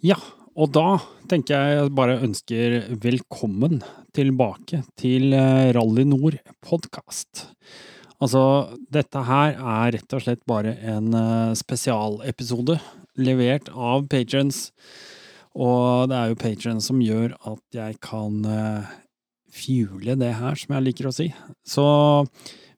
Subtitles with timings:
[0.00, 0.16] Ja,
[0.56, 0.96] og da
[1.28, 3.82] tenker jeg bare ønsker velkommen
[4.16, 7.42] tilbake til eh, Rally Nord podkast.
[8.16, 8.40] Altså,
[8.88, 12.78] dette her er rett og slett bare en eh, spesialepisode
[13.20, 14.70] levert av patrons.
[15.52, 18.86] Og det er jo patrons som gjør at jeg kan uh,
[19.52, 21.26] fuele det her, som jeg liker å si.
[21.66, 21.84] Så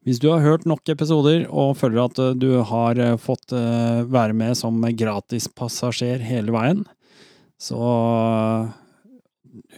[0.03, 4.81] hvis du har hørt nok episoder og føler at du har fått være med som
[4.81, 6.83] gratispassasjer hele veien,
[7.63, 7.83] så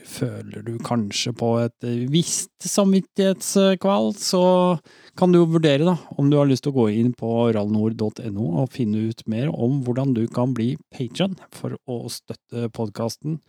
[0.06, 4.44] føler du kanskje på et visst samvittighetskval, så
[5.18, 8.70] kan du vurdere da, om du har lyst til å gå inn på rallnord.no og
[8.74, 13.40] finne ut mer om hvordan du kan bli patron for å støtte podkasten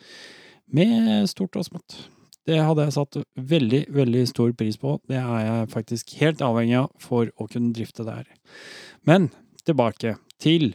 [0.74, 1.98] med stort og smått.
[2.46, 3.18] Det hadde jeg satt
[3.54, 5.00] veldig, veldig stor pris på.
[5.10, 8.28] Det er jeg faktisk helt avhengig av for å kunne drifte det her.
[9.10, 9.32] Men
[9.66, 10.74] tilbake til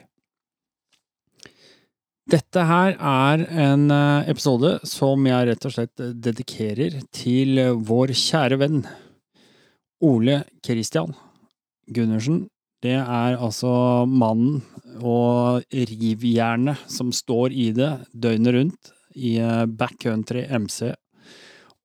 [2.31, 8.59] dette her er en eh, episode som jeg rett og slett dedikerer til vår kjære
[8.61, 8.85] venn
[10.07, 11.13] Ole Christian
[11.91, 12.45] Gundersen.
[12.81, 13.73] Det er altså
[14.07, 14.63] mannen
[15.01, 20.93] og rivjernet som står i det døgnet rundt i eh, backcountry MC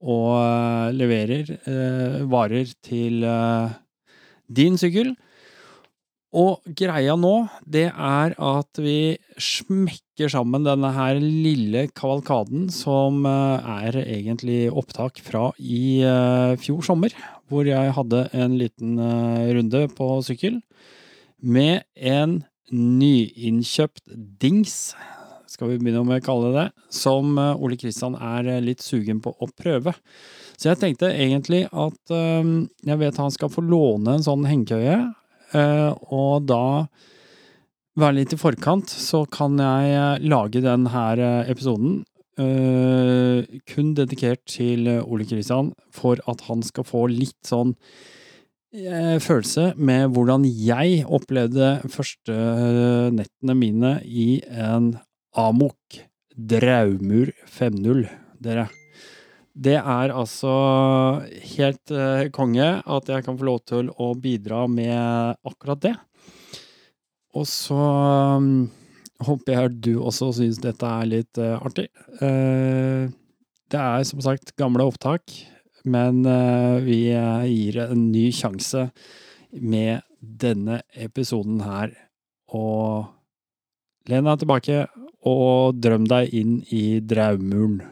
[0.05, 1.55] og eh, leverer
[2.29, 3.25] varer til
[4.45, 5.15] din sykkel.
[6.35, 13.69] Og greia nå, det er at vi smekker sammen denne her lille kavalkaden som eh,
[13.87, 17.15] er egentlig opptak fra i eh, fjor sommer,
[17.47, 20.59] hvor jeg hadde en liten eh, runde på sykkel
[21.39, 22.41] med en
[22.73, 24.03] nyinnkjøpt
[24.41, 24.95] dings,
[25.47, 29.47] skal vi begynne med å kalle det, som Ole Kristian er litt sugen på å
[29.53, 29.93] prøve.
[30.57, 34.97] Så jeg tenkte egentlig at jeg vet han skal få låne en sånn hengekøye,
[35.53, 36.87] og da
[37.99, 42.03] være litt i forkant, så kan jeg eh, lage denne episoden episoden
[42.35, 47.71] kun dedikert til Ole Kristian for at han skal få litt sånn
[49.23, 52.35] følelse med hvordan jeg opplevde første
[53.15, 54.97] nettene mine i en
[55.31, 56.01] Amok
[56.35, 58.03] Draumur 5.0,
[58.43, 58.67] dere.
[59.55, 60.51] Det er altså
[61.55, 65.93] helt uh, konge at jeg kan få lov til å bidra med akkurat det.
[67.35, 67.79] Og så
[68.35, 68.67] um,
[69.23, 71.87] håper jeg du også syns dette er litt uh, artig.
[72.19, 73.07] Uh,
[73.71, 75.23] det er som sagt gamle opptak,
[75.85, 76.23] men
[76.85, 78.87] vi gir en ny sjanse
[79.53, 81.93] med denne episoden her.
[82.49, 83.05] Og
[84.09, 84.79] len deg tilbake
[85.25, 87.83] og drøm deg inn i draumuren.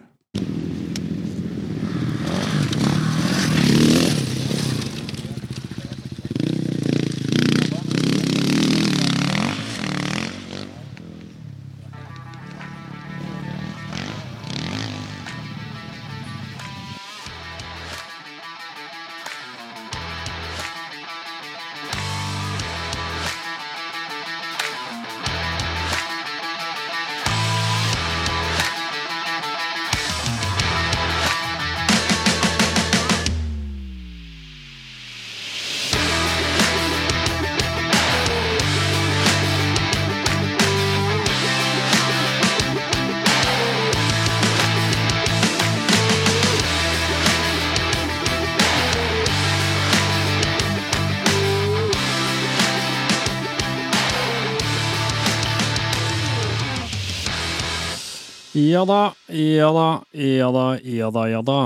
[58.54, 61.62] Ja da, ja da, ja da, ja da, ja da.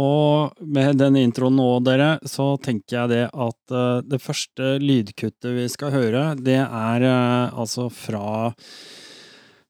[0.00, 5.50] Og med denne introen nå, dere, så tenker jeg det at uh, det første lydkuttet
[5.52, 8.48] vi skal høre, det er uh, altså fra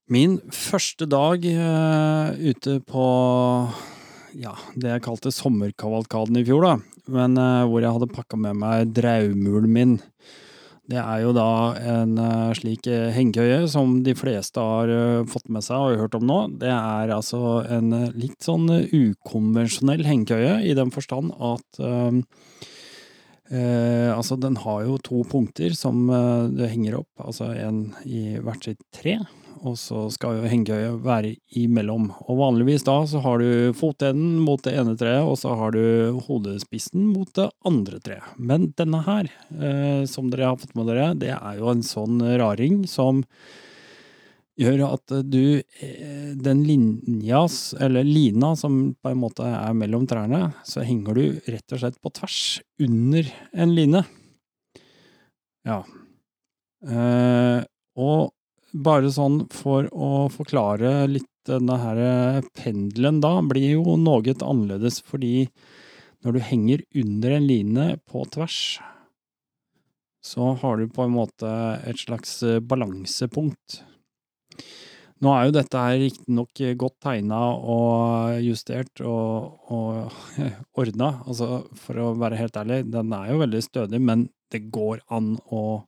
[0.06, 3.08] min første dag uh, ute på
[4.38, 6.76] ja, det jeg kalte sommerkavalkaden i fjor, da.
[7.10, 7.34] Men
[7.68, 9.98] hvor jeg hadde pakka med meg draumulen min.
[10.90, 15.48] Det er jo da en uh, slik uh, hengekøye som de fleste har uh, fått
[15.52, 16.38] med seg og hørt om nå.
[16.60, 21.80] Det er altså en litt sånn ukonvensjonell hengekøye i den forstand at
[23.54, 26.08] altså, den har jo to punkter som
[26.56, 29.18] du henger opp, altså en i hvert sitt tre
[29.64, 32.10] og så skal jo hengekøya være imellom.
[32.28, 36.20] Og vanligvis da så har du fotenden mot det ene treet, og så har du
[36.26, 38.34] hodespissen mot det andre treet.
[38.36, 42.20] Men denne her, eh, som dere har fått med dere, det er jo en sånn
[42.36, 43.24] raring som
[44.60, 50.52] gjør at du eh, Den linjas, eller lina, som på en måte er mellom trærne,
[50.66, 52.38] så henger du rett og slett på tvers
[52.84, 54.04] under en line.
[55.64, 55.80] Ja.
[56.84, 57.60] Eh,
[57.96, 58.34] og
[58.74, 65.48] bare sånn for å forklare litt denne her pendelen da, blir jo noe annerledes fordi
[66.24, 68.58] når du henger under en line på tvers,
[70.24, 71.50] så har du på en måte
[71.84, 73.82] et slags balansepunkt.
[75.20, 80.16] Nå er jo dette her riktignok godt tegna og justert og, og
[80.80, 85.04] ordna, altså for å være helt ærlig, den er jo veldig stødig, men det går
[85.14, 85.84] an å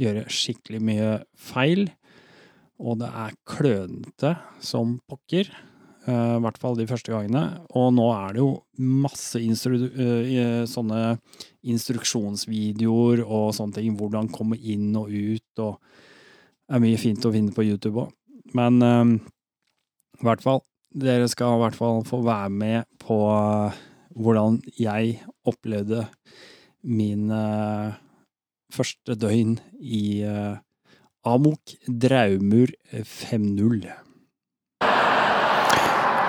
[0.00, 1.90] gjøre skikkelig mye feil.
[2.82, 4.34] Og det er klønete
[4.64, 5.50] som pokker,
[6.02, 7.60] i hvert fall de første gangene.
[7.78, 8.48] Og nå er det jo
[8.82, 9.76] masse instru
[10.66, 11.02] sånne
[11.62, 15.78] instruksjonsvideoer og sånne ting, hvordan komme inn og ut, og
[16.66, 18.12] det er mye fint å finne på YouTube òg.
[18.56, 19.14] Men um,
[20.18, 20.62] i hvert fall,
[20.92, 23.18] dere skal i hvert fall få være med på
[24.12, 26.06] hvordan jeg opplevde
[26.82, 27.94] min uh,
[28.72, 30.58] første døgn i uh,
[31.22, 33.90] Amok Draumur 5.0.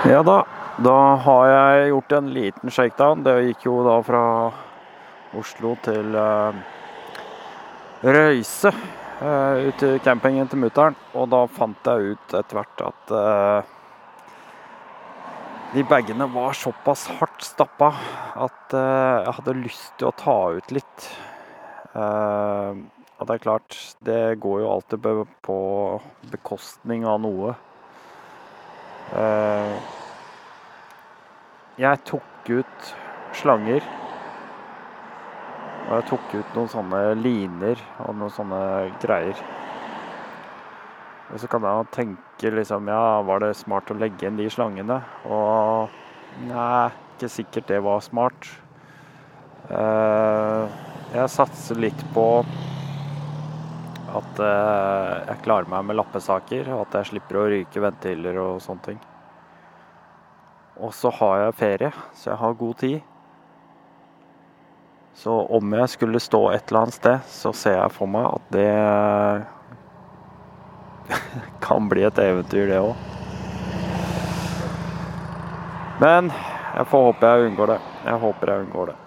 [0.04, 0.40] Ja da,
[0.86, 3.24] da har jeg gjort en liten shakedown.
[3.26, 4.26] Det gikk jo da fra
[5.40, 6.14] Oslo til
[8.04, 8.74] Røyse.
[9.24, 10.98] Uh, ut til campingen til mutter'n.
[11.16, 13.62] Og da fant jeg ut etter hvert at uh,
[15.74, 17.94] de bagene var såpass hardt stappa
[18.44, 21.08] at uh, jeg hadde lyst til å ta ut litt.
[23.20, 25.06] Og det er klart, det går jo alltid
[25.46, 25.58] på
[26.32, 27.54] bekostning av noe.
[31.78, 32.94] jeg tok ut
[33.34, 33.84] slanger.
[35.84, 38.62] Og jeg tok ut noen sånne liner og noen sånne
[39.04, 39.40] greier.
[41.34, 45.00] Og så kan jeg tenke liksom Ja, var det smart å legge inn de slangene?
[45.26, 45.90] Og
[46.48, 48.50] nei, ikke sikkert det var smart.
[49.70, 50.80] Eh,
[51.14, 52.28] jeg satser litt på
[54.14, 58.86] at eh, jeg klarer meg med lappesaker, at jeg slipper å ryke ventiler og sånne
[58.92, 59.00] ting.
[60.84, 63.02] Og så har jeg ferie, så jeg har god tid.
[65.18, 68.50] Så om jeg skulle stå et eller annet sted, så ser jeg for meg at
[68.54, 68.72] det
[71.66, 72.96] kan bli et eventyr, det òg.
[76.02, 77.80] Men jeg får håpe jeg unngår det.
[78.04, 79.03] Jeg håper jeg unngår det.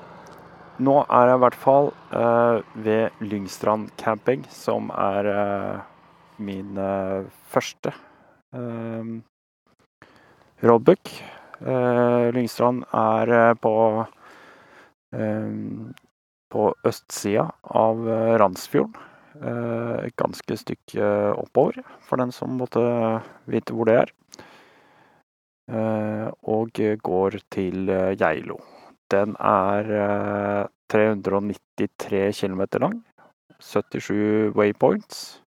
[0.77, 5.79] Nå er jeg i hvert fall uh, ved Lyngstrand camping, som er uh,
[6.37, 7.95] min uh, første
[10.63, 11.11] roadbook.
[12.37, 13.73] Lyngstrand er på
[16.53, 17.45] på østsida
[17.83, 18.01] av
[18.41, 18.95] Randsfjorden.
[20.07, 22.85] Et ganske stykke oppover, for den som måtte
[23.51, 24.15] vite hvor det er.
[26.57, 26.81] Og
[27.11, 28.61] går til Geilo.
[29.13, 33.03] Den er 393 km lang.
[33.61, 35.43] 77 waypoints.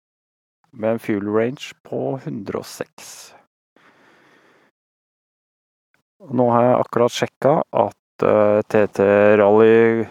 [0.71, 3.35] Med en fuel range på 106.
[6.35, 7.55] Nå har jeg akkurat sjekka
[7.85, 8.25] at
[8.71, 9.05] TT
[9.39, 10.05] Rally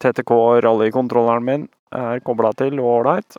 [0.00, 0.30] TTK
[0.64, 3.36] rallykontrolleren min er kobla til og ålreit.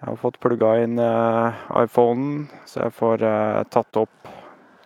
[0.00, 3.24] Jeg har fått plugga inn uh, iPhonen, så jeg får
[3.72, 4.32] tatt opp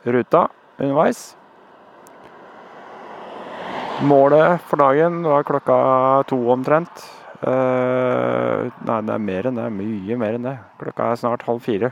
[0.06, 0.46] ruta
[0.78, 1.37] underveis.
[4.06, 5.78] Målet for dagen var klokka
[6.30, 7.06] to omtrent.
[7.42, 9.70] Uh, nei, det er mer enn det.
[9.74, 10.56] Mye mer enn det.
[10.78, 11.90] Klokka er snart halv fire.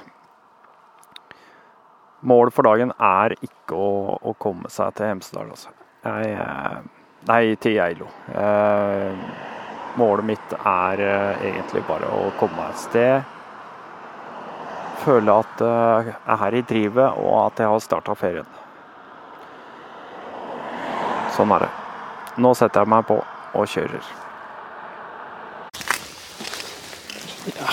[2.26, 3.90] Målet for dagen er ikke å,
[4.22, 5.74] å komme seg til Hemsedal, altså.
[6.06, 6.38] Jeg
[7.26, 8.06] Nei, til Geilo.
[8.30, 9.10] Uh,
[9.98, 13.32] målet mitt er eh, egentlig bare å komme meg et sted.
[15.02, 18.46] Føle at jeg eh, er her i drivet, og at jeg har starta ferien.
[21.34, 21.72] Sånn er det.
[22.36, 23.16] Nå setter jeg meg på
[23.56, 24.08] og kjører.
[27.54, 27.70] Ja,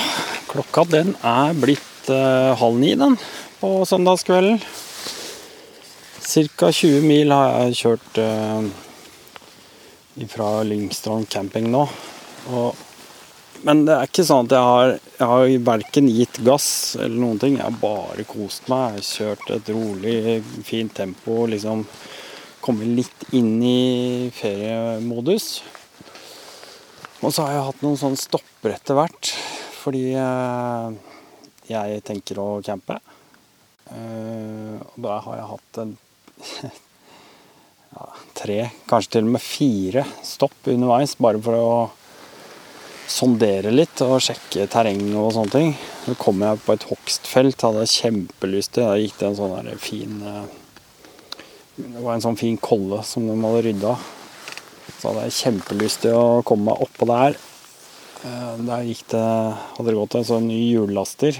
[0.52, 3.18] klokka den er blitt uh, halv ni, den,
[3.60, 4.62] på søndagskvelden.
[6.24, 6.70] Ca.
[6.72, 8.64] 20 mil har jeg kjørt uh,
[10.32, 11.84] fra Lyngstrand camping nå.
[12.54, 12.80] Og,
[13.68, 17.42] men det er ikke sånn at jeg har, jeg har verken gitt gass eller noen
[17.42, 17.60] ting.
[17.60, 19.00] Jeg har bare kost meg.
[19.02, 20.18] Jeg har kjørt et rolig,
[20.68, 21.44] fint tempo.
[21.52, 21.84] Liksom
[22.64, 25.48] kommet litt inn i feriemodus.
[27.24, 29.34] Og så har jeg hatt noen sånne stopper etter hvert.
[29.84, 30.96] Fordi eh,
[31.72, 33.00] jeg tenker å campe.
[33.92, 35.94] Eh, og da har jeg hatt en
[37.94, 41.76] ja, tre, kanskje til og med fire stopp underveis, bare for å
[43.14, 45.72] sondere litt og sjekke terreng og sånne ting.
[46.08, 48.88] Så kom jeg på et hogstfelt, hadde jeg kjempelyst til.
[48.88, 50.60] Da gikk det en sånn fin eh,
[51.76, 53.94] Det var en sånn fin kolle som de hadde rydda.
[55.00, 57.38] Så hadde jeg kjempelyst til å komme meg oppå der.
[58.24, 59.24] Eh, Der gikk det,
[59.78, 61.40] hadde det gått en sånn ny hjullaster.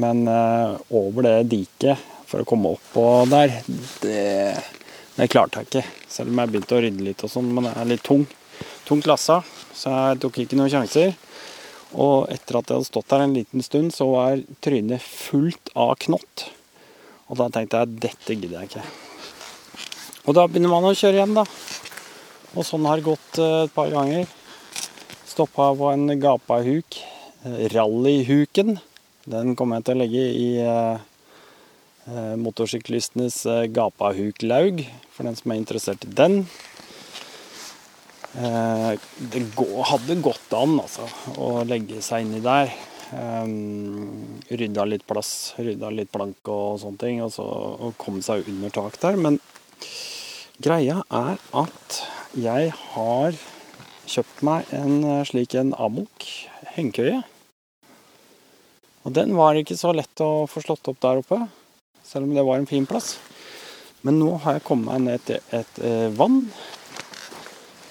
[0.00, 3.56] Men eh, over det diket for å komme oppå der,
[4.04, 4.20] det,
[5.16, 5.84] det klarte jeg ikke.
[6.12, 8.28] Selv om jeg begynte å rydde litt og sånn, men det er litt tung.
[8.86, 9.40] Tungt lassa,
[9.74, 11.16] så jeg tok ikke noen sjanser.
[11.96, 15.96] Og etter at jeg hadde stått der en liten stund, så var trynet fullt av
[16.04, 16.50] knott.
[17.30, 18.84] Og da tenkte jeg dette gidder jeg ikke.
[20.28, 21.46] Og da begynner man å kjøre igjen, da.
[22.58, 24.26] Og sånn har det gått eh, et par ganger.
[25.30, 26.98] Stoppa på en gapahuk.
[27.72, 28.74] Rallyhuken.
[29.30, 30.98] Den kommer jeg til å legge i eh,
[32.04, 33.38] eh, motorsyklistenes
[33.72, 34.82] gapahuklaug,
[35.14, 36.42] for den som er interessert i den.
[38.30, 39.40] Det
[39.88, 41.08] hadde gått an altså,
[41.40, 42.70] å legge seg inni der.
[44.60, 47.48] Rydda litt plass, rydda litt plank og sånne ting, og så
[47.98, 49.18] komme seg under tak der.
[49.18, 49.40] Men
[50.60, 52.00] greia er at
[52.36, 53.36] jeg har
[54.10, 56.26] kjøpt meg en eh, slik en Amok
[56.74, 57.22] hengekøye.
[59.06, 61.40] Og den var ikke så lett å få slått opp der oppe,
[62.04, 63.14] selv om det var en fin plass.
[64.04, 66.42] Men nå har jeg kommet meg ned til et eh, vann.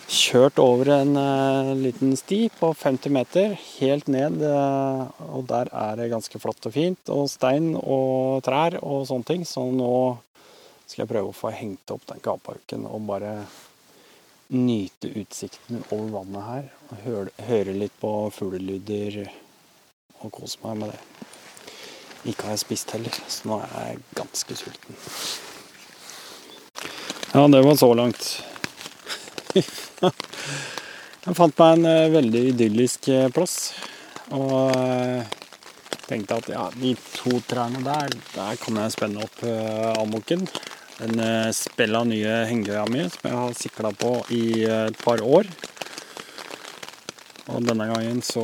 [0.09, 4.45] Kjørt over en eh, liten sti på 50 meter, helt ned.
[4.45, 9.45] og der er det ganske flott og fint, og stein og trær og sånne ting.
[9.45, 10.19] Så nå
[10.89, 13.33] skal jeg prøve å få hengt opp den kapauken og bare
[14.49, 16.71] nyte utsikten over vannet her.
[16.89, 17.03] Og
[17.45, 19.21] høre, litt på fuglelyder
[20.23, 21.01] og kose meg med det.
[22.33, 24.97] Ikke har jeg spist heller, så nå er jeg ganske sulten.
[27.29, 28.25] Ja, det var så langt.
[31.19, 33.73] Jeg fant meg en eh, veldig idyllisk eh, plass.
[34.33, 35.27] Og eh,
[36.07, 39.43] tenkte at ja, de to trærne der, der kan jeg spenne opp
[39.99, 40.47] amoken.
[40.99, 45.23] Den spell av nye hengekøya mi som jeg har sikla på i eh, et par
[45.23, 45.47] år.
[47.49, 48.43] Og denne gangen, så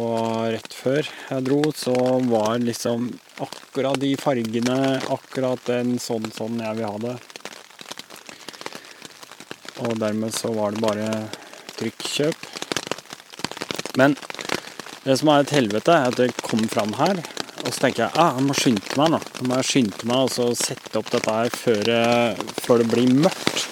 [0.49, 1.93] rett før jeg dro, så
[2.25, 3.11] var liksom
[3.43, 4.77] akkurat de fargene,
[5.13, 7.15] akkurat den sånn sånn jeg vil ha det.
[9.85, 11.09] Og dermed så var det bare
[11.75, 12.49] trykkjøp.
[13.99, 14.15] Men
[15.03, 17.19] det som er et helvete, er at det kom fram her,
[17.65, 19.19] og så tenker jeg ah, jeg må skynde meg nå.
[19.39, 23.65] Jeg må skynde meg og sette opp dette her før, eh, før det blir mørkt.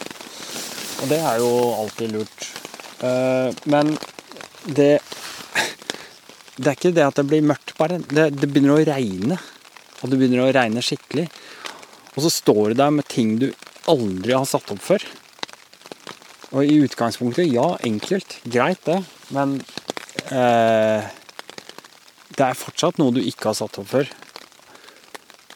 [1.03, 2.47] Og det er jo alltid lurt.
[3.05, 3.97] Eh, Men
[4.65, 5.01] det
[6.55, 7.97] Det er ikke det at det blir mørkt, bare.
[7.97, 9.39] Det, det begynner å regne.
[10.01, 11.25] Og det begynner å regne skikkelig.
[12.13, 13.47] Og så står du der med ting du
[13.89, 15.01] aldri har satt opp før.
[16.53, 18.37] Og i utgangspunktet, ja, enkelt.
[18.45, 18.99] Greit, det.
[19.33, 19.57] Men
[20.29, 21.09] eh,
[22.37, 24.09] det er fortsatt noe du ikke har satt opp før.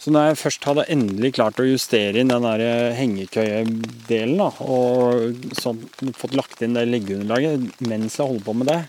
[0.07, 5.51] Så når jeg først hadde endelig klart å justere inn den der hengekøyedelen, da, og
[5.57, 5.81] sånn,
[6.15, 8.81] fått lagt inn det leggeunderlaget mens jeg holder på med det,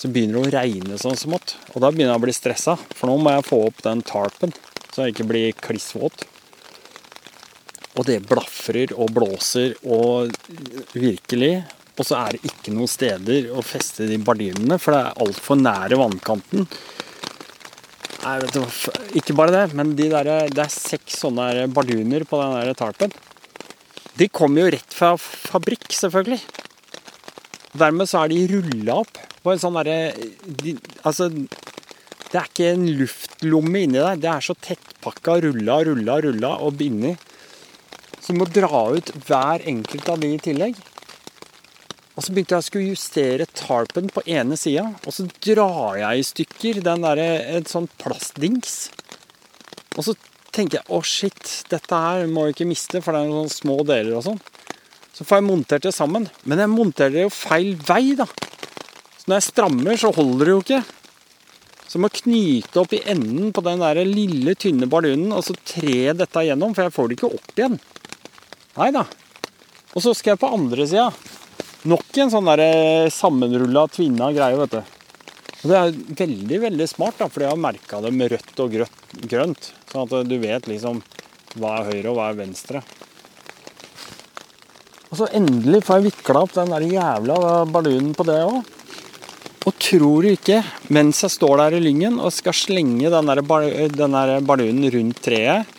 [0.00, 1.56] så begynner det å regne sånn smått.
[1.74, 4.54] Og da begynner jeg å bli stressa, for nå må jeg få opp den tarpen,
[4.92, 6.22] så jeg ikke blir kliss våt.
[7.98, 10.30] Og det blafrer og blåser og
[10.94, 11.54] virkelig.
[11.98, 15.58] Og så er det ikke noen steder å feste de bardinene, for det er altfor
[15.60, 16.68] nære vannkanten.
[18.20, 22.40] Nei, vet du ikke bare det, men de der, det er seks sånne barduner på
[22.42, 23.14] den tarpen.
[24.20, 26.40] De kommer jo rett fra fabrikk, selvfølgelig.
[27.80, 30.12] Dermed så er de rulla opp på en sånn derre
[30.44, 30.74] de,
[31.06, 34.20] Altså, det er ikke en luftlomme inni der.
[34.20, 37.16] Det er så tettpakka, rulla, rulla, rulla og bindig.
[38.20, 40.76] Så du må dra ut hver enkelt av de i tillegg.
[42.20, 46.20] Og så begynte jeg å skulle justere tarpen på ene sida, og så drar jeg
[46.20, 47.20] i stykker den der,
[47.56, 48.90] en sånn plastdings.
[49.96, 50.14] Og så
[50.52, 53.78] tenker jeg å shit, dette her må jeg ikke miste, for det er noen små
[53.88, 54.36] deler og sånn.
[55.16, 56.28] Så får jeg montert det sammen.
[56.44, 58.28] Men jeg monterer det jo feil vei, da.
[59.16, 60.84] Så når jeg strammer, så holder det jo ikke.
[61.86, 65.56] Så jeg må knyte opp i enden på den der lille, tynne bardunen og så
[65.56, 67.80] tre dette igjennom, for jeg får det ikke opp igjen.
[68.76, 69.08] Nei da.
[69.96, 71.08] Og så skal jeg på andre sida.
[71.88, 74.96] Nok en sånn der sammenrulla, tvinna greie, vet du.
[75.60, 78.74] Og det er veldig, veldig smart, da, for jeg har merka det med rødt og
[78.74, 79.70] grønt, grønt.
[79.88, 81.00] Sånn at du vet liksom
[81.56, 82.82] hva er høyre og hva er venstre.
[85.10, 87.38] Og så endelig får jeg vikla opp den der jævla
[87.72, 88.60] ballonen på det òg.
[89.68, 90.60] Og tror du ikke,
[90.92, 93.42] mens jeg står der i lyngen og skal slenge den der,
[94.44, 95.76] ballonen rundt treet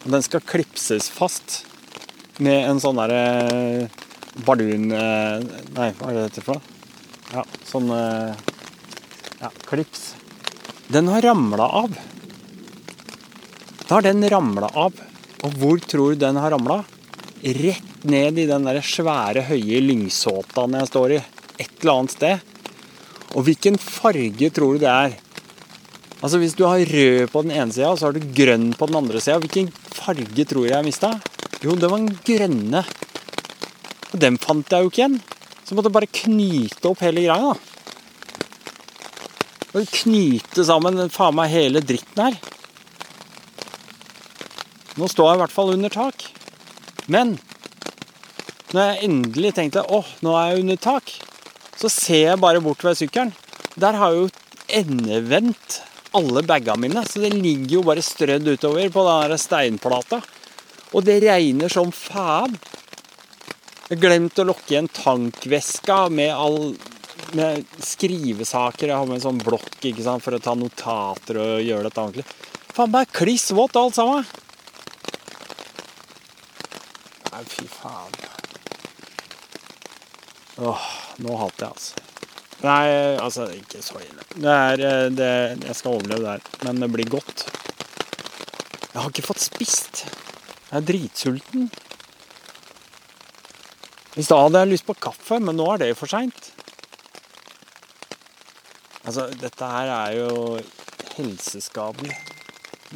[0.00, 1.60] og Den skal klipses fast
[2.40, 3.90] med en sånn derre
[4.46, 4.90] bardun...
[4.92, 5.42] eh,
[5.76, 6.78] Nei, hva er det dette for noe?
[7.30, 8.34] Ja, sånn eh,
[9.40, 10.14] Ja, klips.
[10.90, 11.94] Den har ramla av.
[13.86, 14.94] Da har den ramla av.
[15.46, 16.82] Og hvor tror du den har ramla?
[17.40, 21.20] Rett ned i den der svære, høye lyngsåtaen jeg står i.
[21.60, 22.46] Et eller annet sted.
[23.38, 25.14] Og hvilken farge tror du det er?
[26.20, 28.90] Altså Hvis du har rød på den ene sida, og så har du grønn på
[28.90, 31.14] den andre sida, hvilken farge tror jeg jeg mista?
[31.64, 32.82] Jo, det var den grønne.
[34.10, 35.20] Og den fant jeg jo ikke igjen.
[35.64, 37.52] Så måtte jeg bare knyte opp hele greia.
[37.52, 37.58] da.
[39.70, 42.40] Og knyte sammen faen meg hele dritten her.
[44.98, 46.26] Nå står jeg i hvert fall under tak.
[47.06, 47.36] Men
[48.74, 51.14] når jeg endelig tenkte åh, nå er jeg under tak,
[51.78, 53.32] så ser jeg bare bort ved sykkelen.
[53.80, 54.28] Der har jeg jo
[54.80, 55.80] endevendt
[56.14, 60.20] alle bagene mine, så det ligger jo bare strødd utover på den steinplata.
[60.90, 62.58] Og det regner som faen.
[63.90, 66.76] Jeg glemte glemt å lokke igjen tankveska med all
[67.34, 68.86] med skrivesaker.
[68.86, 72.24] Jeg har med en sånn blokk sant, for å ta notater og gjøre dette ordentlig.
[72.70, 74.22] Faen meg kliss vått alt sammen.
[77.32, 78.14] Nei, fy faen.
[80.60, 80.86] Åh,
[81.26, 82.06] nå hater jeg, altså.
[82.60, 82.86] Nei,
[83.18, 84.30] altså, ikke så ille.
[84.36, 85.30] Det er eh, det,
[85.64, 87.46] Jeg skal overleve det her, men det blir godt.
[88.90, 90.04] Jeg har ikke fått spist.
[90.68, 91.70] Jeg er dritsulten.
[94.18, 96.50] I stad hadde jeg lyst på kaffe, men nå er det for seint.
[99.04, 100.32] Altså, dette her er jo
[101.14, 102.16] helseskadelig.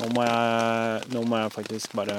[0.00, 2.16] Nå må jeg, nå må jeg faktisk bare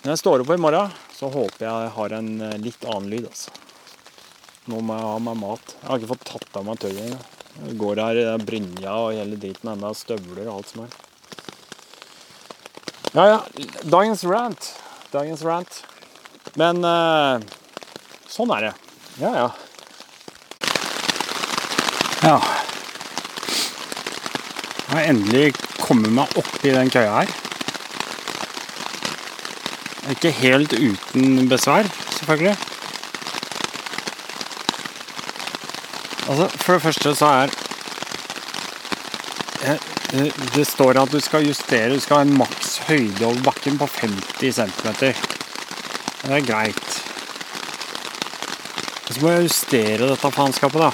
[0.00, 3.26] Når jeg står opp i morgen, så håper jeg har en eh, litt annen lyd,
[3.28, 3.52] altså.
[4.72, 5.74] Nå må jeg ha meg mat.
[5.76, 7.36] Jeg har ikke fått tatt av meg tøyet.
[7.58, 10.98] Jeg går her i brynja og hele driten enda støvler og alt som er.
[13.12, 13.38] Ja, ja.
[13.84, 14.72] Dagens rant.
[15.12, 15.82] Dagens rant.
[16.60, 17.40] Men eh,
[18.28, 18.72] sånn er det.
[19.22, 19.48] Ja, ja.
[22.20, 22.34] Ja.
[24.90, 25.44] Jeg har endelig
[25.78, 27.32] kommet meg opp i den køya her.
[30.10, 31.88] Ikke helt uten besvær,
[32.18, 32.56] selvfølgelig.
[36.28, 37.56] Altså, For det første så er
[39.64, 39.88] eh,
[40.20, 43.80] eh, Det står at du skal justere Du skal ha en maks høyde over bakken
[43.80, 45.29] på 50 cm.
[46.20, 46.96] Det er greit.
[49.06, 50.90] Og så må jeg justere dette faenskapet, da.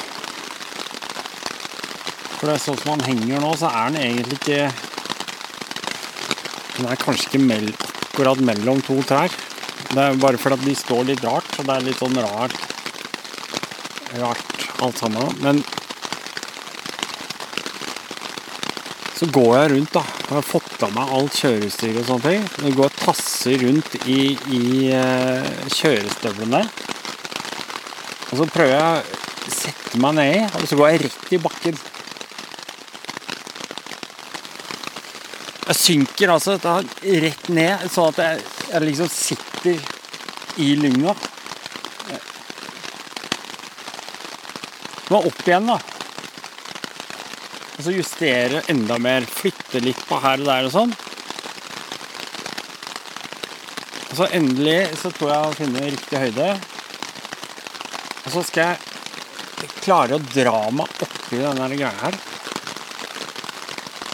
[2.37, 4.63] For det er sånn som han henger nå, så er den egentlig ikke
[6.77, 7.71] Den er kanskje ikke mell,
[8.11, 9.33] akkurat mellom to trær.
[9.87, 12.57] Det er bare fordi de står litt rart, så det er litt sånn rart
[14.17, 15.33] Rart alt sammen.
[15.43, 15.63] Men
[19.33, 20.03] går jeg rundt, da.
[20.27, 22.47] Jeg har fått av meg alt kjørestyr og sånne ting.
[22.67, 24.21] Jeg går og tasser rundt i,
[24.53, 24.63] i
[24.93, 26.63] uh, kjørestøvlene.
[28.27, 31.79] Og så prøver jeg å sette meg nedi, og så går jeg rett i bakken.
[35.67, 36.77] Jeg synker altså da
[37.27, 41.17] rett ned, sånn at jeg, jeg liksom sitter i lynga.
[45.07, 45.96] Nå opp igjen, da.
[47.77, 49.27] Og så justere enda mer.
[49.29, 50.95] Flytte litt på her og der og sånn.
[54.07, 56.53] Og så endelig så tror jeg å finne riktig høyde.
[58.27, 62.17] Og så skal jeg klare å dra meg oppi denne greia her.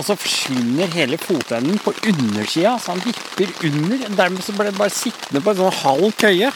[0.00, 4.06] Og så forsvinner hele fotenden på undersida, så han vipper under.
[4.18, 6.50] Dermed så ble det bare sittende på en sånn halv køye.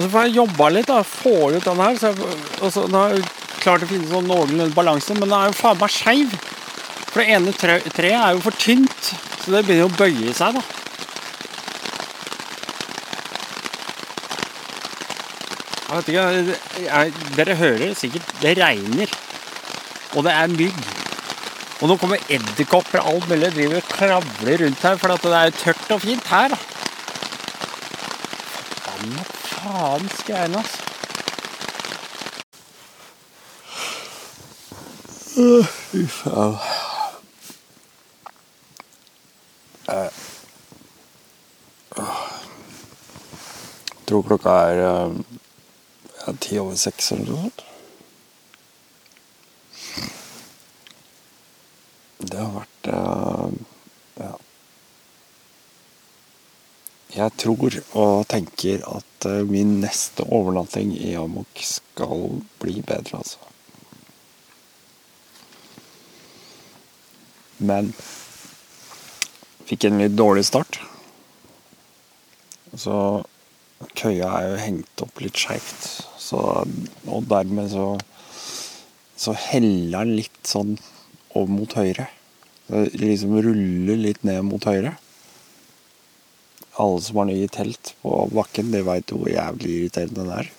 [0.00, 1.02] Og så får jeg jobba litt, da.
[1.04, 1.96] Få ut den her.
[2.00, 3.26] Så jeg, og så da har jeg
[3.60, 6.36] klart å finne sånn noenlunde balanse, men den er jo faen meg skeiv.
[7.10, 9.10] For det ene tre, treet er jo for tynt,
[9.42, 10.62] så det begynner å bøye seg, da.
[15.90, 19.12] Jeg vet ikke, jeg, Dere hører sikkert Det regner.
[20.14, 20.80] Og det er mygg.
[21.82, 23.52] Og nå kommer edderkopper og alt mulig.
[23.58, 26.56] Driver og kravler rundt her, for det er tørt og fint her.
[26.56, 26.60] da.
[29.60, 30.78] Faen, skreiene, altså.
[35.90, 36.56] Fy faen.
[39.86, 40.10] Jeg
[44.08, 47.64] tror klokka er ja, ti over seks eller noe sånt.
[52.20, 53.48] Det har vært eh,
[54.20, 54.32] ja.
[57.14, 63.38] Jeg tror og tenker at eh, min neste overnatting i Amok skal bli bedre, altså.
[67.60, 67.90] Men
[69.68, 70.80] fikk en litt dårlig start.
[72.72, 72.94] Så
[73.96, 75.90] køya er jo hengt opp litt skeivt.
[76.30, 77.90] Og dermed så
[79.20, 80.78] så heller den litt sånn
[81.36, 82.06] over mot høyre.
[82.70, 84.94] Det liksom ruller litt ned mot høyre.
[86.80, 90.50] Alle som har nye telt på bakken, de veit hvor jævlig irriterende det er.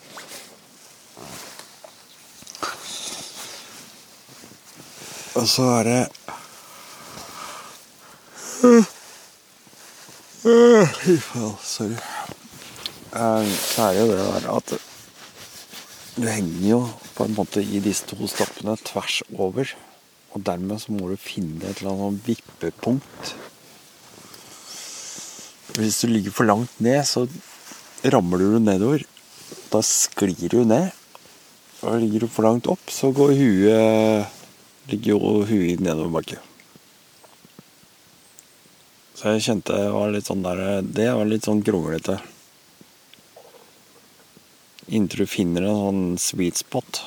[5.40, 6.00] Og så er det
[10.42, 11.96] Fy faen, sorry.
[13.12, 14.74] Eh, Så er det jo det der at
[16.16, 16.80] du henger jo
[17.16, 19.70] på en måte i disse to stoppene tvers over.
[20.32, 23.34] Og dermed så må du finne et eller annet vippepunkt.
[25.72, 27.24] Hvis du ligger for langt ned, så
[28.12, 29.06] ramler du nedover.
[29.72, 30.90] Da sklir du ned.
[31.82, 34.40] Og ligger du for langt opp, så går huet
[34.90, 36.42] ligger jo huet nedover bakken.
[39.16, 42.18] Så jeg kjente det var litt sånn der Det var litt sånn kronglete.
[44.92, 47.02] Inntil du finner en sånn sweet spot.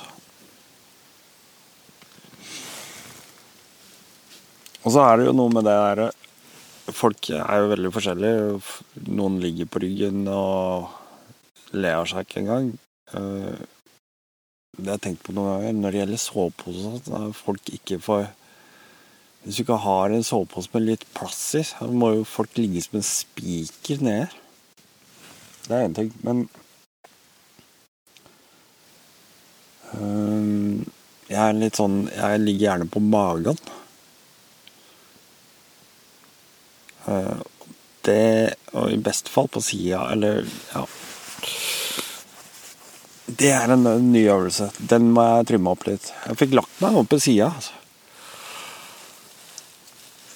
[4.86, 6.12] Og så er det jo noe med det derre
[6.96, 8.60] Folk er jo veldig forskjellige.
[9.12, 10.88] Noen ligger på ryggen og
[11.76, 12.76] ler seg ikke engang.
[13.14, 13.56] Eh,
[14.76, 18.26] Det har jeg tenkt på noen ganger når det gjelder sovepose, at folk ikke får
[19.46, 22.82] Hvis du ikke har en sovepose med litt plass i, så må jo folk ligge
[22.82, 24.28] som en spiker nede.
[25.68, 26.12] Det er én ting.
[26.26, 26.50] Men
[31.30, 33.58] jeg er litt sånn Jeg ligger gjerne på magen.
[33.58, 33.72] Eh,
[38.06, 40.86] det Og i beste fall på sida, eller ja
[43.26, 44.70] Det er en, ny øvelse.
[44.80, 46.12] Den må jeg trimme opp litt.
[46.28, 47.48] Jeg fikk lagt meg opp på sida.
[47.50, 47.74] Altså.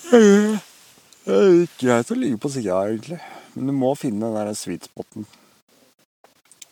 [0.09, 3.19] Det er greit å ligge på sida, egentlig.
[3.53, 5.27] Men du må finne den der sweet spoten.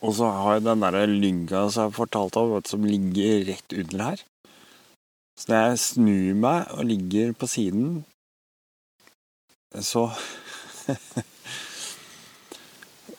[0.01, 4.03] Og så har jeg den der lynga som jeg fortalte om, som ligger rett under
[4.07, 4.25] her.
[5.37, 7.89] Så når jeg snur meg og ligger på siden,
[9.85, 10.07] så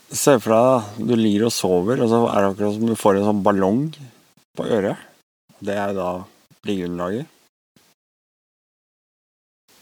[0.09, 3.19] Se for deg du ligger og sover, og så er det akkurat som du får
[3.19, 3.83] en sånn ballong
[4.57, 5.03] på øret.
[5.61, 6.13] Det er da
[6.65, 7.29] liggeunderlaget.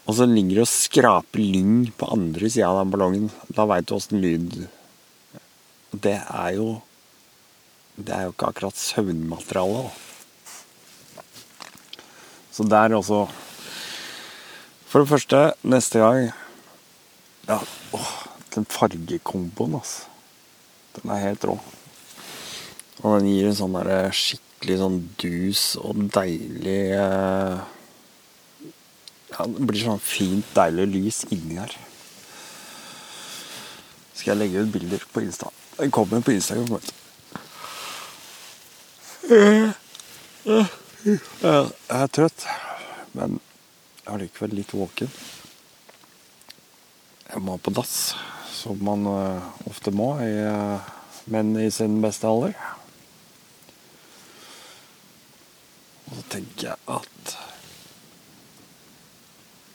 [0.07, 3.31] Og så ligger du og skraper lyng på andre sida av den ballongen.
[3.51, 4.67] Da veit du åssen lyd
[5.91, 6.81] Det er jo
[7.97, 9.91] Det er jo ikke akkurat søvnmateriale, da.
[12.51, 13.25] Så der også
[14.87, 16.31] For det første, neste gang
[17.47, 18.11] Ja, åh,
[18.55, 20.09] den fargekomboen, altså.
[20.97, 21.53] Den er helt rå.
[23.03, 27.59] Og den gir en sånn der skikkelig sånn dus og deilig eh,
[29.31, 31.75] Ja, det blir sånn fint, deilig lys inni her.
[34.17, 35.53] Skal jeg legge ut bilder på Insta?
[35.77, 36.79] Den kommer på Instagram.
[39.29, 39.75] Jeg
[42.01, 42.47] er trøtt,
[43.13, 43.39] men
[44.03, 45.11] jeg er likevel litt våken.
[47.37, 48.15] Jeg må på dass,
[48.49, 50.87] som man eh, ofte må, i, eh,
[51.29, 52.55] menn i sin beste alder.
[56.07, 57.35] Og så tenker jeg at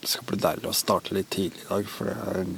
[0.02, 2.52] det skal bli deilig å starte litt tidlig i dag, for det er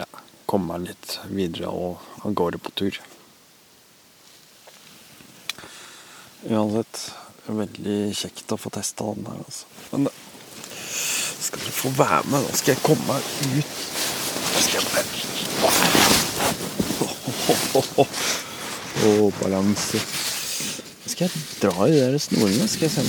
[0.00, 0.08] Ja,
[0.50, 2.98] komme meg litt videre og av gårde på tur.
[6.50, 7.06] Uansett,
[7.46, 9.70] veldig kjekt å få testa den her, altså.
[9.92, 10.16] Men det
[11.54, 12.40] skal dere få være med.
[12.42, 13.22] Nå skal jeg komme meg
[13.58, 13.66] ut.
[14.54, 15.04] Nå skal jeg bare
[19.04, 19.98] Å, balanse.
[19.98, 22.68] Nå skal jeg dra i de snorene.
[22.68, 23.02] Skal jeg se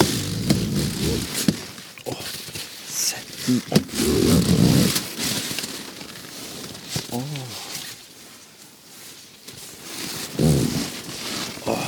[2.06, 2.24] Åh,
[2.90, 3.90] Sett den opp.
[7.14, 7.22] Åh.
[11.66, 11.88] Åh.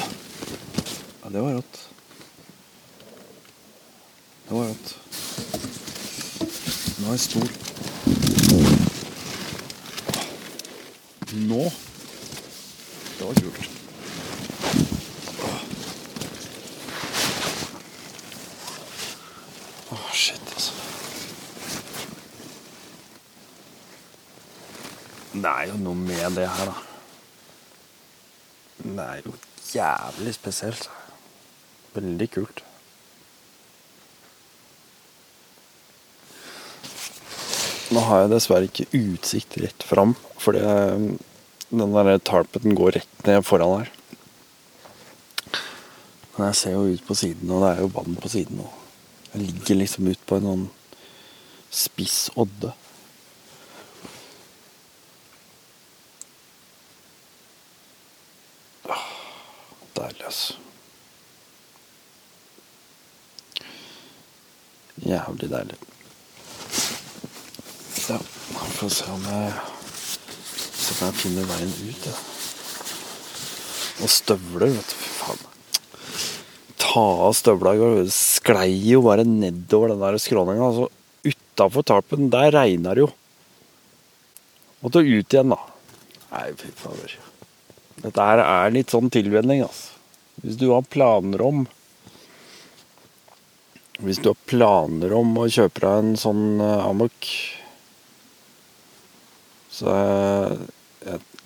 [1.23, 1.83] Ja, det var rått.
[4.47, 4.97] Det var rått.
[7.07, 7.47] Er jeg stor.
[11.47, 11.63] Nå
[13.19, 13.69] Det var kult.
[20.13, 20.73] Shit, altså.
[25.33, 26.77] Det er jo noe med det her, da.
[28.83, 29.37] Det er jo
[29.73, 30.89] jævlig spesielt.
[31.95, 32.66] Veldig kult.
[37.97, 43.41] Nå har jeg dessverre ikke utsikt rett fram, fordi den der tarpeten går rett ned
[43.41, 43.89] foran her.
[46.35, 48.61] Men jeg ser jo ut på siden, og det er jo vann på siden.
[48.61, 50.67] Og jeg ligger liksom ut på en sånn
[51.73, 52.75] spiss odde.
[58.93, 59.09] Åh,
[59.97, 60.61] Deilig, altså.
[65.01, 65.81] Jævlig deilig.
[68.07, 68.17] Ja,
[68.77, 69.53] får se om jeg
[70.77, 72.07] Se om jeg finner veien ut.
[72.07, 72.15] Ja.
[74.05, 75.05] Og støvler, vet du.
[75.17, 75.45] Faen.
[76.77, 78.03] Ta av støvla i går.
[78.13, 80.71] Sklei jo bare nedover den der skråninga.
[80.71, 80.91] Altså,
[81.27, 83.09] Utafor tarpen, der regna det jo.
[84.85, 85.57] Måtte ut igjen, da.
[86.29, 87.15] Nei, fy fader.
[88.03, 89.97] Dette her er litt sånn tilvenning, altså.
[90.43, 91.63] Hvis du har planer om
[94.05, 97.29] Hvis du har planer om å kjøpe deg en sånn uh, amok
[99.73, 99.95] Så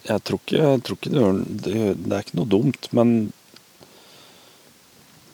[0.02, 3.34] jeg, jeg, jeg, tror ikke, jeg tror ikke det, det, er ikke noe dumt, men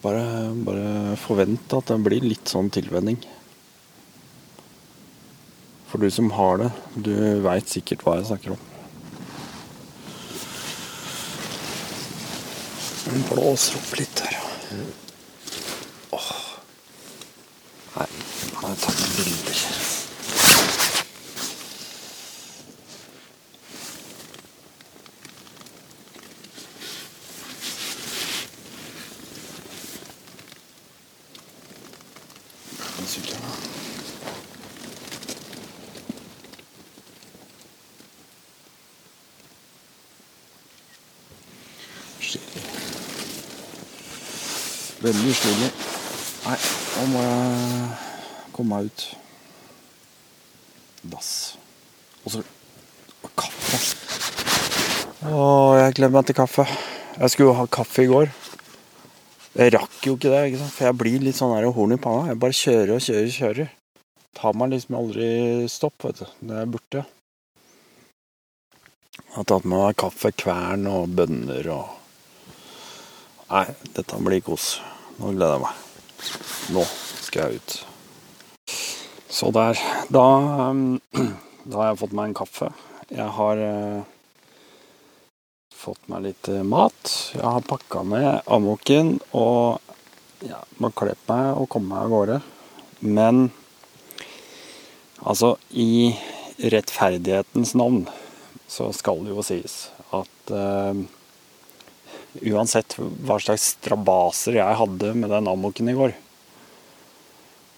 [0.03, 0.23] bare,
[0.67, 3.19] bare forvent at det blir litt sånn tilvenning.
[5.87, 7.13] For du som har det, du
[7.45, 8.65] veit sikkert hva jeg snakker om.
[13.07, 14.35] Den blåser opp litt her.
[16.11, 16.31] Åh.
[17.95, 18.09] Nei,
[18.51, 19.63] nå har jeg tatt bilder.
[32.97, 33.51] Den sykkelen, da.
[42.19, 42.63] Stilig.
[45.07, 45.67] Veldig stilig.
[46.43, 46.55] Nei,
[46.97, 47.83] nå må jeg
[48.51, 49.03] komme meg ut.
[51.07, 51.29] Dass.
[52.25, 52.41] Og så
[53.39, 53.79] kaffe.
[55.31, 55.37] Å,
[55.79, 56.65] jeg gleder meg til kaffe.
[57.13, 58.33] Jeg skulle jo ha kaffe i går.
[59.55, 60.75] Jeg rakk jo ikke det, ikke sant?
[60.75, 62.27] for jeg blir litt sånn her horn i panna.
[62.33, 63.71] Jeg bare kjører og kjører og kjører.
[64.41, 65.29] Tar meg liksom aldri
[65.71, 66.35] stopp, vet du.
[66.51, 67.05] Det er borte.
[69.21, 71.95] Jeg har tatt med meg kaffe, kvern og bønner og
[73.47, 73.63] Nei,
[73.95, 74.73] dette blir kos.
[75.17, 75.77] Nå gleder jeg meg.
[76.75, 76.83] Nå
[77.25, 77.77] skal jeg ut.
[79.37, 79.79] Så der.
[80.13, 80.25] Da,
[80.69, 80.99] um,
[81.69, 82.69] da har jeg fått meg en kaffe.
[83.09, 84.05] Jeg har eh,
[85.73, 87.13] fått meg litt eh, mat.
[87.33, 89.81] Jeg har pakka ned amoken og
[90.45, 92.39] ja, må kle på meg og komme meg av gårde.
[93.01, 93.47] Men
[95.23, 96.13] altså, i
[96.57, 98.05] rettferdighetens navn
[98.69, 101.05] så skal det jo sies at eh,
[102.45, 106.15] uansett hva slags strabaser jeg hadde med den amoken i går,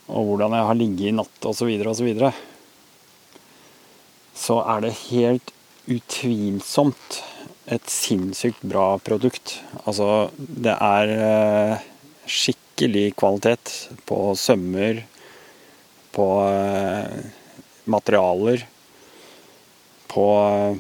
[0.10, 2.32] og hvordan jeg har ligget i natt osv., og så, videre,
[4.34, 5.54] så er det helt
[5.90, 7.22] utvilsomt
[7.70, 9.60] et sinnssykt bra produkt.
[9.86, 11.88] Altså, det er eh,
[12.30, 13.74] skikkelig kvalitet
[14.10, 15.04] på sømmer,
[16.16, 17.20] på eh,
[17.90, 18.66] materialer,
[20.10, 20.80] på eh,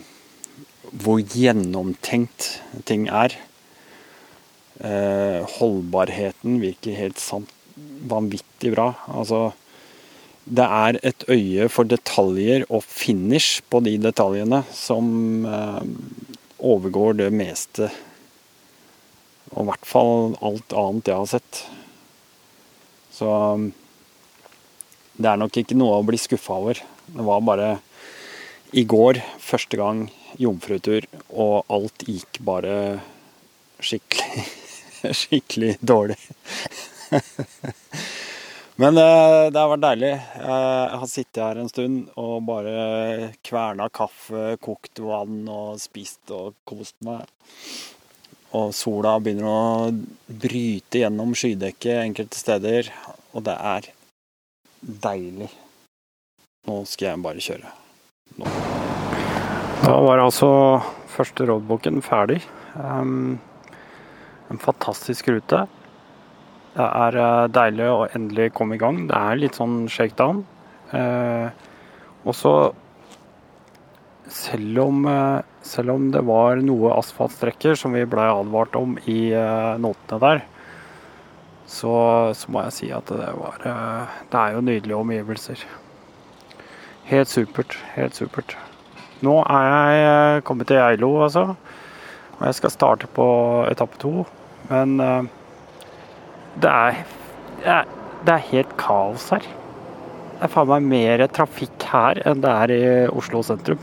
[0.89, 2.55] hvor gjennomtenkt
[2.89, 3.37] ting er.
[4.79, 7.49] Eh, holdbarheten virker helt sant
[8.07, 8.93] vanvittig bra.
[9.11, 9.49] Altså,
[10.47, 15.09] det er et øye for detaljer og finish på de detaljene som
[15.45, 15.89] eh,
[16.59, 17.89] overgår det meste.
[19.51, 21.61] Og i hvert fall alt annet jeg har sett.
[23.19, 23.29] Så
[25.19, 26.79] det er nok ikke noe å bli skuffa over.
[27.09, 27.69] Det var bare
[28.71, 30.05] i går første gang
[30.39, 32.77] jomfrutur, og alt gikk bare
[33.83, 34.45] skikkelig
[35.21, 36.17] skikkelig dårlig.
[38.79, 40.11] Men eh, det har vært deilig.
[40.39, 46.55] Jeg har sittet her en stund og bare kverna kaffe, kokt vann og spist og
[46.69, 47.27] kost meg.
[48.55, 49.91] Og sola begynner å
[50.25, 52.89] bryte gjennom skydekket enkelte steder,
[53.35, 53.91] og det er
[54.79, 55.49] deilig.
[56.69, 57.75] Nå skal jeg bare kjøre.
[58.39, 58.55] Nå.
[59.83, 60.49] Da var altså
[61.11, 62.39] første roadbooken ferdig.
[62.79, 63.39] Um,
[64.49, 65.65] en fantastisk rute.
[66.75, 69.05] Det er eh, deilig å endelig komme i gang.
[69.09, 70.43] Det er litt sånn shakedown.
[70.95, 71.49] Eh,
[72.25, 72.53] og så
[74.29, 79.75] selv eh, selv om det var noe asfaltstrekker som vi blei advart om i eh,
[79.81, 80.41] notene der,
[81.69, 81.91] så,
[82.33, 85.65] så må jeg si at det var eh, Det er jo nydelige omgivelser.
[87.09, 87.77] Helt supert.
[87.93, 88.55] Helt supert.
[89.25, 91.45] Nå er jeg eh, kommet til Geilo, altså.
[92.39, 93.27] Og jeg skal starte på
[93.69, 94.23] etappe to.
[94.69, 95.29] Men eh,
[96.61, 96.99] det er,
[97.61, 99.45] det er Det er helt kaos her.
[100.35, 103.79] Det er faen meg mer trafikk her enn det er i Oslo sentrum.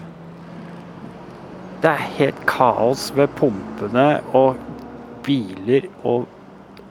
[1.81, 4.61] Det er helt kaos ved pumpene og
[5.25, 6.27] biler og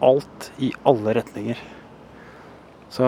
[0.06, 1.62] alt i alle retninger.
[2.94, 3.06] Så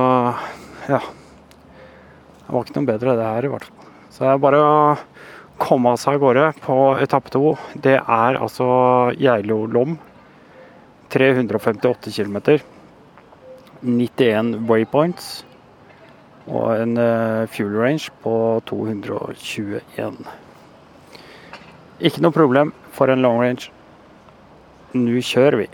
[0.90, 1.02] ja.
[1.02, 3.90] Det var ikke noe bedre det her, i hvert fall.
[4.14, 4.76] Så det er bare å
[5.62, 7.56] komme seg av gårde på etappe to.
[7.74, 8.68] Det er altså
[9.18, 9.98] Geilo-Lom.
[11.14, 12.38] 358 km.
[13.82, 15.46] 91 waypoints.
[16.48, 18.34] Og en eh, fuel range på
[18.70, 20.22] 221.
[22.00, 23.72] Ikke noe problem for en long range.
[24.96, 25.70] Nå kjører vi.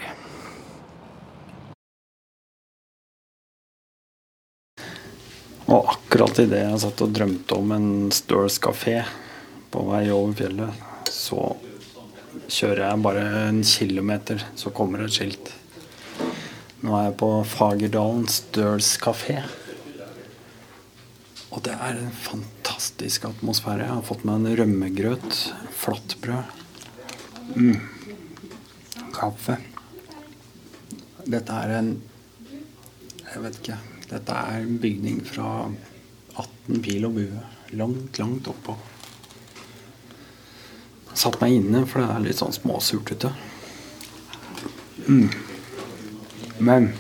[5.74, 9.00] Og akkurat idet jeg satt og drømte om en Sturs kafé
[9.74, 11.54] på vei over fjellet, så
[12.52, 15.52] kjører jeg bare en kilometer, så kommer det et skilt.
[16.84, 19.38] Nå er jeg på Fagerdalen Støls kafé.
[21.54, 23.86] Og det er en fantastisk atmosfære.
[23.86, 25.40] Jeg har fått meg en rømmegrøt,
[25.80, 26.58] flatbrød,
[27.54, 27.78] mm.
[29.14, 29.60] kaffe.
[31.24, 31.94] Dette er en
[33.34, 33.78] Jeg vet ikke.
[34.10, 35.48] Dette er en bygning fra
[36.36, 37.46] 18 pil og bue.
[37.80, 38.76] Langt, langt oppå.
[41.14, 43.32] Satt meg inne, for det er litt sånn småsurt ute.
[45.08, 45.30] Mm.
[46.64, 46.94] Men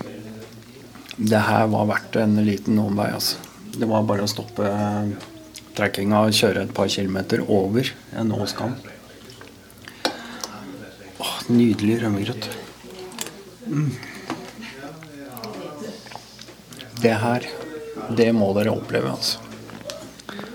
[1.17, 3.41] det her var verdt en liten omvei, altså.
[3.73, 4.69] Det var bare å stoppe
[5.73, 8.75] trekkinga og kjøre et par kilometer over en åskam.
[11.17, 12.49] Åh, nydelig rømmegrøt.
[13.65, 13.89] Mm.
[17.01, 17.47] Det her,
[18.17, 19.39] det må dere oppleve, altså.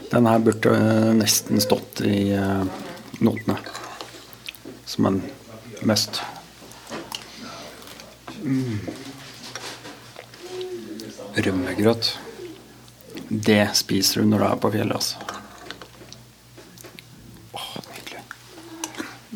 [0.09, 0.77] Den her burde
[1.19, 2.63] nesten stått i uh,
[3.21, 3.59] notene.
[4.89, 5.23] Som en
[5.83, 6.21] mest
[8.39, 8.79] Mm.
[11.35, 12.19] Rømmegrøt.
[13.29, 15.17] Det spiser du når du er på fjellet, altså.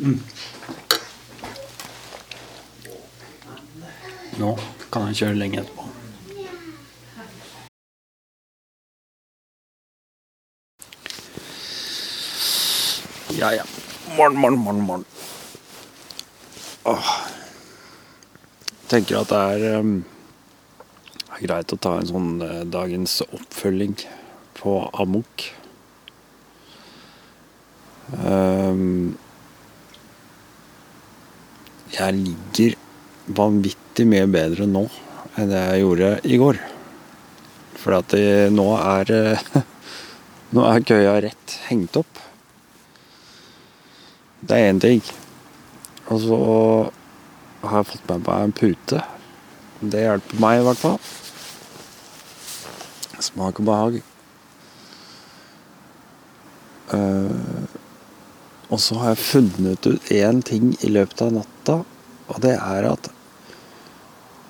[0.02, 0.20] Mm.
[4.38, 4.54] Nå
[4.90, 5.81] kan jeg kjøre lenge etterpå.
[13.42, 13.64] Ja, ja.
[14.16, 15.04] Morn, morn, morn, morn.
[16.86, 17.08] Åh.
[18.86, 19.96] Tenker at det er, um,
[21.40, 23.96] greit å ta en sånn uh, dagens oppfølging
[24.60, 25.48] på Amok.
[28.14, 29.16] Um,
[31.98, 32.78] jeg ligger
[33.42, 34.86] vanvittig mye bedre nå
[35.34, 36.62] enn det jeg gjorde i går.
[37.74, 39.16] For at det, nå er
[40.54, 42.28] Nå er køya rett hengt opp.
[44.42, 45.02] Det er én ting.
[46.10, 46.38] Og så
[47.62, 49.02] har jeg fått med meg en pute.
[49.82, 50.98] Det hjelper meg i hvert fall.
[53.22, 54.00] Smak og behag.
[56.92, 57.64] Uh,
[58.72, 61.78] og så har jeg funnet ut én ting i løpet av natta,
[62.28, 63.08] og det er at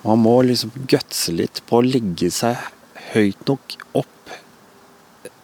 [0.03, 2.59] man må liksom gutse litt på å legge seg
[3.13, 4.33] høyt nok opp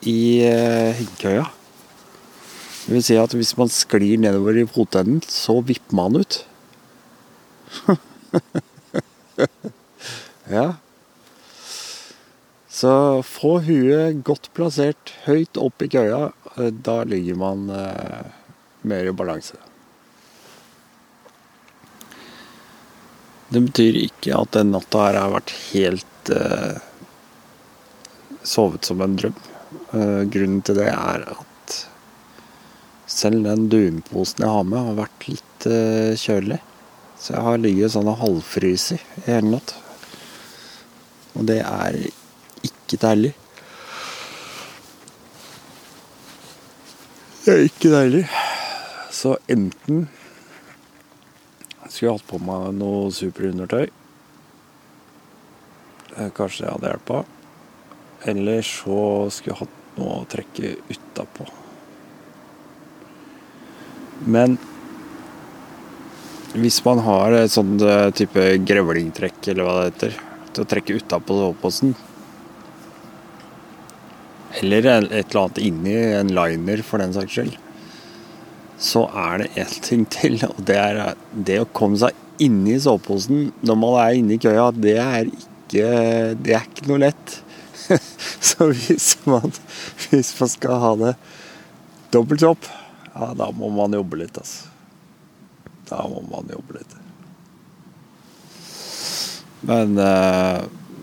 [0.09, 1.47] i uh, hengekøya.
[2.89, 6.39] Det vil si at hvis man sklir nedover i fotenden, så vipper man ut.
[10.57, 10.63] ja.
[12.65, 12.93] Så
[13.29, 16.31] få huet godt plassert høyt opp i køya.
[16.81, 18.25] Da ligger man eh,
[18.81, 19.59] mer i balanse.
[23.53, 26.81] Det betyr ikke at den natta her har vært helt eh,
[28.41, 29.37] sovet som en drøm.
[29.93, 31.48] Eh, grunnen til det er at
[33.19, 36.59] selv den dunposen jeg har med, har vært litt uh, kjølig.
[37.19, 39.75] Så jeg har ligget sånn og halvfryst i hele natt.
[41.35, 41.97] Og det er
[42.63, 43.33] ikke deilig.
[47.43, 48.23] Det er ikke deilig.
[49.11, 50.07] Så enten
[51.89, 53.89] skulle jeg hatt på meg noe superundertøy.
[56.37, 57.23] Kanskje det hadde hjelpa.
[58.31, 59.01] Eller så
[59.31, 61.47] skulle jeg hatt noe å trekke utapå.
[64.25, 64.57] Men
[66.57, 67.77] hvis man har et sånn
[68.17, 70.15] type grevlingtrekk, eller hva det heter,
[70.49, 71.91] til å trekke utapå soveposen
[74.59, 77.59] Eller et eller annet inni en liner, for den saks skyld.
[78.81, 83.51] Så er det én ting til, og det er det å komme seg inni soveposen
[83.61, 84.71] når man er inne i køya.
[84.73, 85.93] Det er ikke,
[86.41, 87.37] det er ikke noe lett.
[88.49, 89.53] Så hvis man,
[90.09, 91.15] hvis man skal ha det
[92.09, 92.69] dobbelt opp
[93.13, 94.69] ja, da må man jobbe litt, altså.
[95.89, 96.95] Da må man jobbe litt.
[99.65, 100.59] Men eh,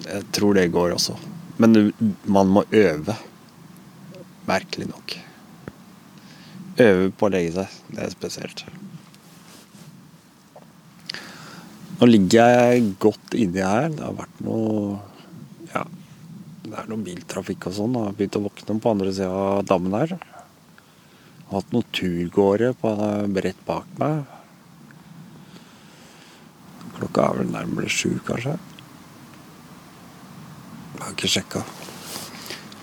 [0.06, 1.16] jeg tror det går også.
[1.60, 1.90] Men
[2.24, 3.16] man må øve.
[4.46, 5.16] Merkelig nok.
[6.84, 7.76] Øve på å legge seg.
[7.90, 8.64] Det er spesielt.
[11.96, 13.90] Nå ligger jeg godt inni her.
[13.90, 15.02] Det har vært noe
[15.72, 15.82] Ja,
[16.66, 17.98] det er noe biltrafikk og sånn.
[17.98, 20.16] Jeg har begynt å våkne på andre sida av dammen her
[21.56, 22.92] hatt noen turgåere på
[23.36, 24.24] brett bak meg.
[26.96, 28.56] Klokka er vel nærmere sju, kanskje.
[30.96, 31.64] Jeg har ikke sjekka.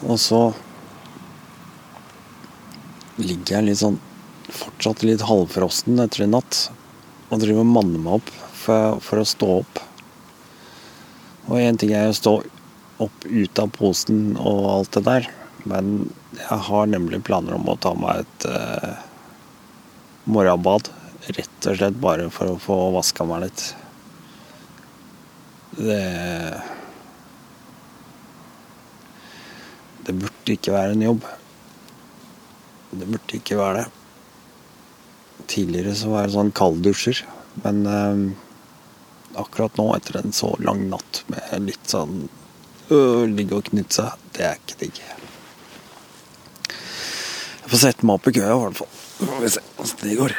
[0.05, 0.41] Og så
[3.17, 3.99] ligger jeg litt sånn
[4.53, 6.67] fortsatt litt halvfrosten etter en natt
[7.29, 9.81] og driver og manner meg opp for, for å stå opp.
[11.49, 12.35] Og én ting er å stå
[13.03, 15.31] opp ut av posen og alt det der,
[15.69, 15.93] men
[16.37, 18.93] jeg har nemlig planer om å ta meg et eh,
[20.25, 20.89] morgenbad.
[21.23, 23.65] Rett og slett bare for å få vaska meg litt.
[25.77, 26.01] Det
[30.03, 31.25] Det burde ikke være en jobb.
[32.91, 33.85] Det burde ikke være det.
[35.47, 37.21] Tidligere så var det sånn kalddusjer,
[37.63, 38.23] men eh,
[39.39, 42.25] akkurat nå, etter en så lang natt med litt sånn
[42.91, 45.01] øh, ligge og knytte seg, det er ikke digg.
[47.73, 48.89] Får sette meg opp i køa, i hvert fall.
[49.17, 50.33] Får vi se åssen det går.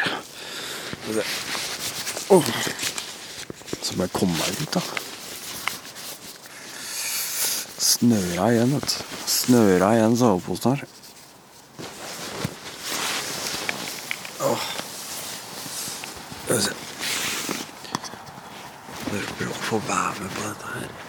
[3.83, 4.83] Så må jeg komme meg ut, da.
[7.83, 9.17] Snøra igjen, vet du.
[9.35, 10.87] Snøra igjen soveposen her.
[16.45, 16.77] Skal vi se.
[19.11, 21.04] Dere å få være med på dette her.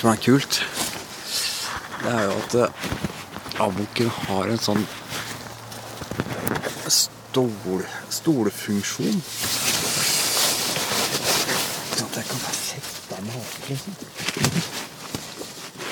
[0.00, 0.66] Som er kult,
[2.02, 2.68] det er jo at eh,
[3.60, 4.86] avbukken har en sånn
[6.88, 9.20] stol, stolfunksjon.
[11.90, 13.92] Sånn at jeg kan sette meg opp, liksom.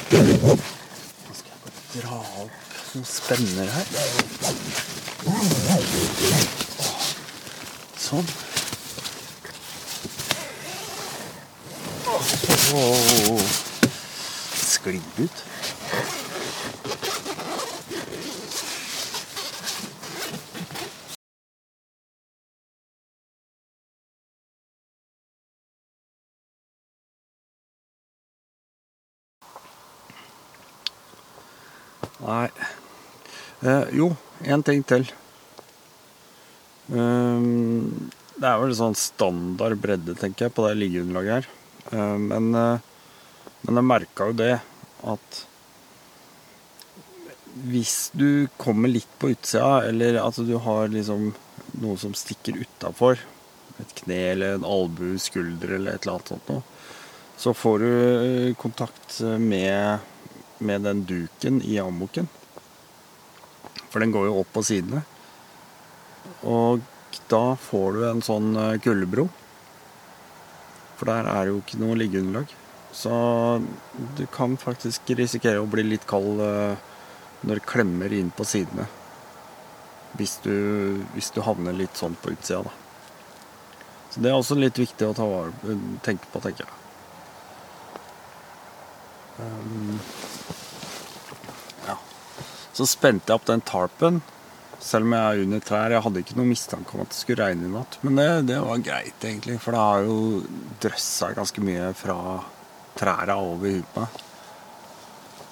[0.08, 0.56] Nå
[1.36, 2.56] skal jeg bare dra opp
[2.96, 3.86] noen spenner her.
[8.08, 8.28] Sånn.
[12.72, 13.67] Åh.
[14.78, 15.44] Sklidd ut.
[32.18, 32.48] Nei
[33.62, 34.12] eh, Jo,
[34.46, 35.06] én ting til.
[36.88, 41.48] Um, det er vel sånn standard bredde, tenker jeg, på det liggeunderlaget her.
[41.90, 42.87] Eh, men, eh,
[43.68, 44.54] men jeg merka jo det
[45.04, 45.40] at
[47.68, 51.34] hvis du kommer litt på utsida, eller at du har liksom
[51.82, 53.20] noe som stikker utafor,
[53.76, 56.62] et kne eller en albu, skulder eller et eller annet sånt noe,
[57.36, 60.06] så får du eh, kontakt med,
[60.64, 62.30] med den duken i ammoken.
[63.92, 65.02] For den går jo opp på sidene.
[66.48, 66.80] Og
[67.28, 69.28] da får du en sånn eh, kuldebro.
[70.96, 72.56] For der er jo ikke noe liggeunderlag.
[72.98, 73.62] Så
[74.16, 76.80] du kan faktisk risikere å bli litt kald eh,
[77.46, 78.88] når det klemmer inn på sidene.
[80.18, 82.72] Hvis du, hvis du havner litt sånn på utsida, da.
[84.10, 86.74] Så det er også litt viktig å vare, tenke på, tenker jeg.
[89.38, 90.00] Um,
[91.86, 91.94] ja.
[92.74, 94.22] Så spente jeg opp den tarpen,
[94.82, 95.94] selv om jeg er under trær.
[95.94, 98.02] Jeg hadde ikke noen mistanke om at det skulle regne i natt.
[98.02, 100.20] Men det, det var greit, egentlig, for det har jo
[100.82, 102.18] drøssa ganske mye fra
[102.98, 104.22] trærne over huet.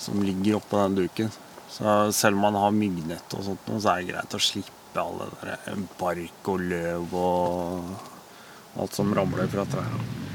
[0.02, 1.32] Som ligger oppå den duken.
[1.70, 5.18] Så selv om man har myggnett og sånt, så er det greit å slippe all
[5.20, 7.90] det der bark og løv og
[8.80, 10.26] alt som ramler fra trærne.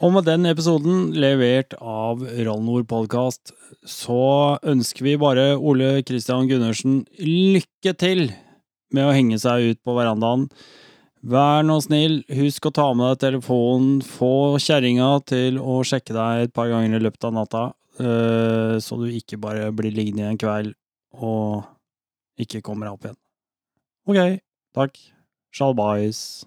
[0.00, 3.50] Og med den episoden, levert av Rallnord podkast,
[3.84, 8.30] så ønsker vi bare Ole Christian Gundersen lykke til
[8.96, 10.48] med å henge seg ut på verandaen
[11.20, 13.98] Vær nå snill, husk å ta med deg telefonen.
[14.00, 17.64] Få kjerringa til å sjekke deg et par ganger i løpet av natta,
[18.00, 20.72] eh, så du ikke bare blir liggende i en kveld
[21.20, 21.68] og
[22.40, 23.20] ikke kommer deg opp igjen.
[24.08, 24.40] Ok,
[24.80, 24.96] takk.
[25.52, 26.46] Sjalbais.